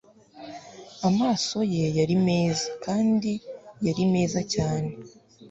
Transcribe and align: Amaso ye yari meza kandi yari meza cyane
Amaso 1.09 1.57
ye 1.73 1.85
yari 1.97 2.15
meza 2.27 2.65
kandi 2.83 3.31
yari 3.85 4.03
meza 4.13 4.39
cyane 4.53 4.91